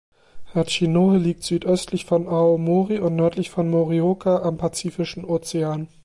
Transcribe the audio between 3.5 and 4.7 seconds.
von Morioka am